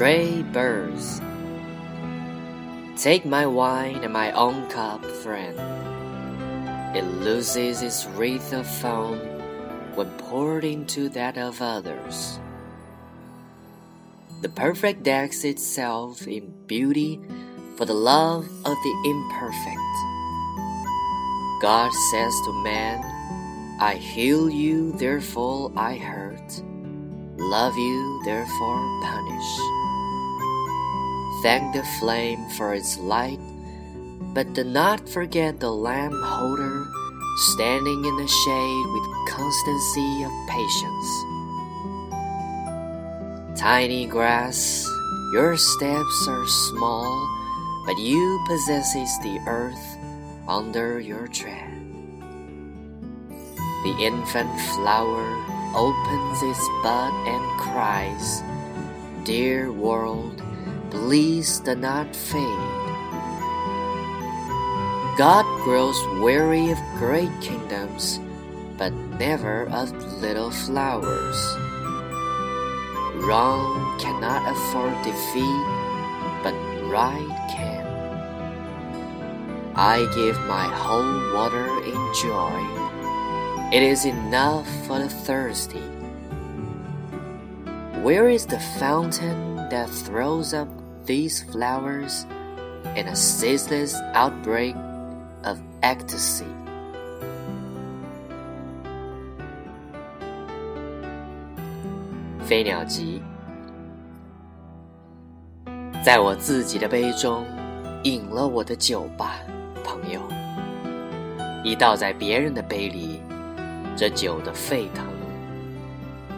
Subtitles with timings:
[0.00, 1.20] stray birds.
[2.96, 5.60] Take my wine and my own cup, friend.
[6.96, 9.18] It loses its wreath of foam
[9.94, 12.40] when poured into that of others.
[14.40, 17.20] The perfect decks itself in beauty
[17.76, 19.96] for the love of the imperfect.
[21.60, 23.04] God says to man,
[23.78, 26.62] I heal you, therefore I hurt.
[27.36, 29.89] Love you, therefore punish.
[31.42, 33.40] Thank the flame for its light,
[34.34, 36.86] but do not forget the lamp holder
[37.52, 41.08] standing in the shade with constancy of patience.
[43.58, 44.86] Tiny grass,
[45.32, 47.26] your steps are small,
[47.86, 49.96] but you possesses the earth
[50.46, 51.72] under your tread.
[53.84, 55.24] The infant flower
[55.74, 58.42] opens its bud and cries,
[59.24, 60.42] Dear world,
[60.90, 62.66] please do not fade.
[65.18, 68.20] God grows weary of great kingdoms,
[68.78, 71.38] but never of little flowers.
[73.24, 75.64] Wrong cannot afford defeat,
[76.42, 76.54] but
[76.90, 77.86] right can.
[79.76, 82.80] I give my whole water in joy
[83.72, 85.78] it is enough for the thirsty.
[88.02, 90.66] Where is the fountain that throws up
[91.06, 92.24] these flowers
[92.96, 94.74] in a ceaseless outbreak
[95.44, 96.44] of ecstasy?
[102.44, 103.22] 飞鸟集，
[106.04, 107.46] 在我自己的杯中
[108.04, 109.36] 饮了我的酒吧，
[109.84, 110.20] 朋友。
[111.62, 113.20] 一倒在别人的杯里。
[113.96, 115.04] 这酒的沸腾，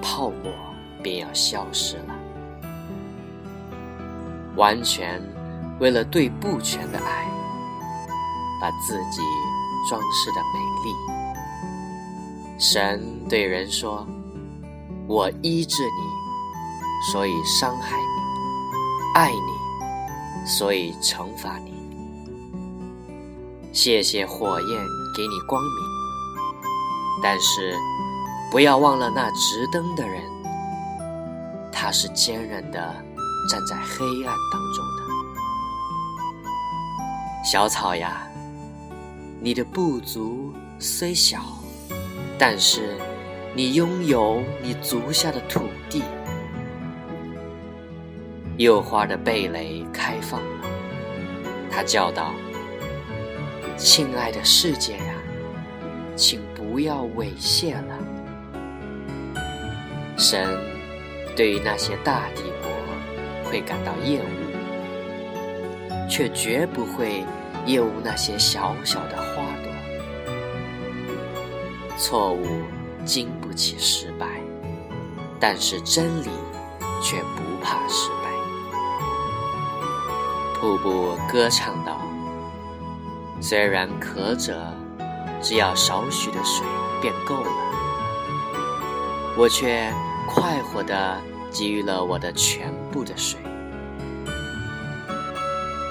[0.00, 0.50] 泡沫
[1.02, 2.19] 便要消失了。
[4.60, 5.18] 完全
[5.80, 7.26] 为了对不全的爱，
[8.60, 9.22] 把自己
[9.88, 10.94] 装饰的美丽。
[12.58, 14.06] 神对人说
[15.08, 21.72] ：“我医治你，所以伤害你；爱你，所以惩罚你。
[23.72, 24.78] 谢谢火焰
[25.16, 25.72] 给你光明。”
[27.24, 27.74] 但是，
[28.50, 30.22] 不要忘了那执灯的人，
[31.72, 32.94] 他是坚韧的，
[33.48, 35.02] 站在黑暗当中的。
[37.44, 38.26] 小草呀，
[39.40, 41.40] 你的不足虽小，
[42.38, 42.96] 但是
[43.54, 46.02] 你拥有你足下的土地。
[48.56, 50.66] 幼花的蓓蕾开放了，
[51.70, 52.32] 他叫道
[53.78, 55.14] ：“亲爱的世界呀，
[56.16, 56.40] 请。”
[56.72, 57.98] 不要猥亵了。
[60.16, 60.46] 神
[61.34, 62.44] 对于那些大地
[63.50, 67.24] 会感到厌恶，却绝不会
[67.66, 69.70] 厌恶那些小小的花朵。
[71.96, 72.46] 错误
[73.04, 74.26] 经不起失败，
[75.38, 76.30] 但是真理
[77.02, 78.30] 却不怕失败。
[80.58, 82.00] 瀑布歌唱道
[83.42, 84.62] ：“虽然渴者。”
[85.42, 86.66] 只要少许的水
[87.00, 87.50] 便够了，
[89.38, 89.90] 我却
[90.28, 91.18] 快活的
[91.50, 93.38] 给予了我的全部的水，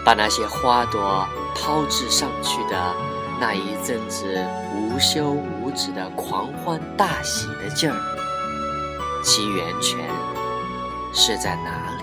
[0.06, 2.96] 把那些花朵抛掷上去的
[3.40, 7.98] 那一阵子无休无止的狂欢大喜的劲儿，
[9.24, 10.00] 其源泉
[11.14, 11.99] 是在哪里？